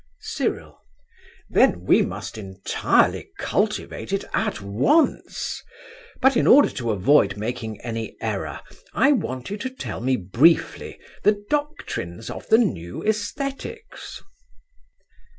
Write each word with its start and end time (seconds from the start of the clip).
CYRIL. 0.21 0.79
Then 1.47 1.83
we 1.85 2.01
must 2.01 2.35
entirely 2.35 3.29
cultivate 3.37 4.11
it 4.11 4.25
at 4.33 4.59
once. 4.59 5.61
But 6.19 6.35
in 6.35 6.47
order 6.47 6.69
to 6.71 6.89
avoid 6.89 7.37
making 7.37 7.79
any 7.81 8.15
error 8.19 8.61
I 8.95 9.11
want 9.11 9.51
you 9.51 9.57
to 9.57 9.69
tell 9.69 10.01
me 10.01 10.15
briefly 10.15 10.99
the 11.21 11.43
doctrines 11.51 12.31
of 12.31 12.47
the 12.47 12.57
new 12.57 13.03
æsthetics. 13.05 14.23